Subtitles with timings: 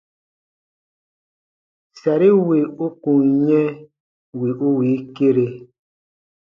[2.01, 3.65] Sari wì u kun yɛ̃
[4.39, 5.45] wì u wii kere.